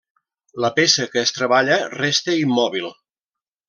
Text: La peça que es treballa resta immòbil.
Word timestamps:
La 0.65 0.71
peça 0.79 1.07
que 1.15 1.23
es 1.25 1.35
treballa 1.37 1.79
resta 1.99 2.39
immòbil. 2.49 2.93